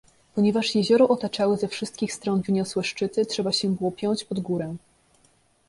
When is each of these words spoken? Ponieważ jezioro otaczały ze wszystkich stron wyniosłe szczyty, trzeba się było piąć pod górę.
Ponieważ 0.35 0.75
jezioro 0.75 1.07
otaczały 1.07 1.57
ze 1.57 1.67
wszystkich 1.67 2.13
stron 2.13 2.41
wyniosłe 2.41 2.83
szczyty, 2.83 3.25
trzeba 3.25 3.51
się 3.51 3.75
było 3.75 3.91
piąć 3.91 4.23
pod 4.23 4.39
górę. 4.39 4.75